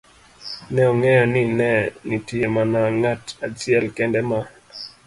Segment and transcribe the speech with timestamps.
[0.73, 1.69] ne ong'eyo ni ne
[2.07, 4.39] nitie mana ng'at achiel kende ma